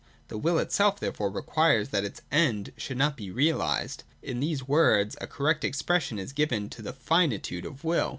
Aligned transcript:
The 0.29 0.37
Will 0.39 0.57
itself 0.57 0.99
therefore 0.99 1.29
requires 1.29 1.89
that 1.89 2.03
its 2.03 2.23
End 2.31 2.73
should 2.75 2.97
not 2.97 3.15
be 3.15 3.29
realised. 3.29 4.03
In 4.23 4.39
these 4.39 4.67
words, 4.67 5.15
a 5.21 5.27
correct 5.27 5.63
expression 5.63 6.17
is 6.17 6.33
given 6.33 6.71
to 6.71 6.81
the 6.81 6.91
finitude 6.93 7.67
of 7.67 7.83
Will. 7.83 8.09